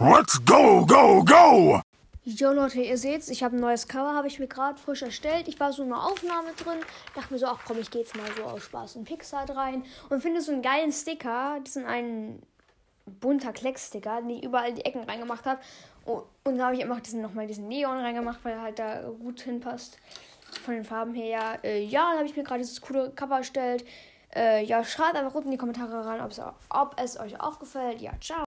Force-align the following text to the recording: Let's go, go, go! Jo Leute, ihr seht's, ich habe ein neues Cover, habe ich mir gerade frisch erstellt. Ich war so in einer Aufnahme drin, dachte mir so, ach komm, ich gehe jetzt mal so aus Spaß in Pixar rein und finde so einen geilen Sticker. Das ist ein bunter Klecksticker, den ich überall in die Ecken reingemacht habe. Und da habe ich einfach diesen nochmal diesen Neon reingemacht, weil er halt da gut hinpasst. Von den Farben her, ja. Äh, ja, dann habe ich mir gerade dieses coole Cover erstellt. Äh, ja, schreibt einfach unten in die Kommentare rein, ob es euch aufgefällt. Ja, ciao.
Let's 0.00 0.44
go, 0.44 0.84
go, 0.84 1.22
go! 1.22 1.80
Jo 2.24 2.52
Leute, 2.52 2.80
ihr 2.80 2.98
seht's, 2.98 3.28
ich 3.28 3.44
habe 3.44 3.56
ein 3.56 3.60
neues 3.60 3.86
Cover, 3.86 4.12
habe 4.12 4.26
ich 4.26 4.40
mir 4.40 4.48
gerade 4.48 4.76
frisch 4.76 5.02
erstellt. 5.02 5.46
Ich 5.46 5.60
war 5.60 5.72
so 5.72 5.84
in 5.84 5.92
einer 5.92 6.04
Aufnahme 6.04 6.48
drin, 6.56 6.80
dachte 7.14 7.32
mir 7.32 7.38
so, 7.38 7.46
ach 7.46 7.60
komm, 7.64 7.78
ich 7.78 7.92
gehe 7.92 8.00
jetzt 8.02 8.16
mal 8.16 8.26
so 8.36 8.42
aus 8.42 8.64
Spaß 8.64 8.96
in 8.96 9.04
Pixar 9.04 9.48
rein 9.48 9.84
und 10.08 10.20
finde 10.20 10.40
so 10.40 10.50
einen 10.50 10.62
geilen 10.62 10.92
Sticker. 10.92 11.60
Das 11.62 11.76
ist 11.76 11.84
ein 11.84 12.42
bunter 13.06 13.52
Klecksticker, 13.52 14.20
den 14.20 14.30
ich 14.30 14.42
überall 14.42 14.70
in 14.70 14.74
die 14.74 14.84
Ecken 14.84 15.04
reingemacht 15.04 15.46
habe. 15.46 15.60
Und 16.04 16.58
da 16.58 16.64
habe 16.64 16.74
ich 16.74 16.82
einfach 16.82 16.98
diesen 16.98 17.22
nochmal 17.22 17.46
diesen 17.46 17.68
Neon 17.68 17.98
reingemacht, 17.98 18.40
weil 18.42 18.54
er 18.54 18.62
halt 18.62 18.80
da 18.80 19.02
gut 19.02 19.42
hinpasst. 19.42 19.98
Von 20.64 20.74
den 20.74 20.84
Farben 20.84 21.14
her, 21.14 21.28
ja. 21.28 21.54
Äh, 21.62 21.84
ja, 21.84 22.08
dann 22.08 22.18
habe 22.18 22.26
ich 22.26 22.36
mir 22.36 22.42
gerade 22.42 22.60
dieses 22.60 22.80
coole 22.80 23.12
Cover 23.12 23.36
erstellt. 23.36 23.84
Äh, 24.34 24.64
ja, 24.64 24.82
schreibt 24.82 25.14
einfach 25.14 25.34
unten 25.36 25.48
in 25.48 25.52
die 25.52 25.58
Kommentare 25.58 26.04
rein, 26.04 26.20
ob 26.20 26.96
es 26.98 27.20
euch 27.20 27.40
aufgefällt. 27.40 28.00
Ja, 28.00 28.10
ciao. 28.20 28.42